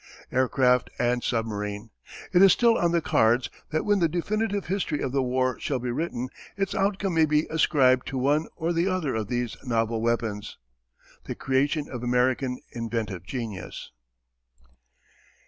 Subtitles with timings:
[0.31, 1.91] Aircraft and submarine!
[2.33, 5.77] It is still on the cards that when the definitive history of the war shall
[5.77, 10.01] be written, its outcome may be ascribed to one or the other of these novel
[10.01, 10.57] weapons
[11.25, 13.91] the creation of American inventive genius.